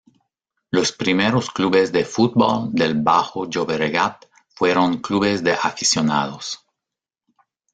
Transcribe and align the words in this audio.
Los 0.71 0.93
primeros 0.93 1.51
clubes 1.51 1.91
de 1.91 2.05
fútbol 2.05 2.73
del 2.73 2.99
Bajo 2.99 3.47
Llobregat 3.47 4.25
fueron 4.49 4.97
clubes 4.97 5.43
de 5.43 5.53
aficionados. 5.53 6.65